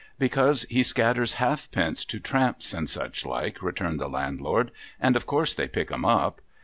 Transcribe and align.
'Because 0.27 0.63
he 0.67 0.81
scatters 0.81 1.33
halfpence 1.33 2.03
to 2.05 2.19
Tramps 2.19 2.73
and 2.73 2.89
such 2.89 3.23
like,' 3.23 3.61
returned 3.61 3.99
the 3.99 4.09
Landlord,' 4.09 4.71
and 4.99 5.15
of 5.15 5.27
course 5.27 5.53
they 5.53 5.67
pick 5.67 5.91
'em 5.91 6.05
up. 6.05 6.41